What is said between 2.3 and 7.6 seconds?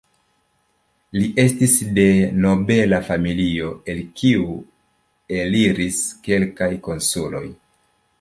nobela familio el kiu eliris kelkaj konsuloj.